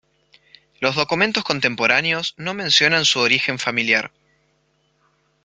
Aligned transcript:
Los 0.79 0.95
documentos 0.95 1.43
contemporáneos 1.43 2.33
no 2.35 2.55
mencionan 2.55 3.05
su 3.05 3.19
origen 3.19 3.59
familiar. 3.59 4.11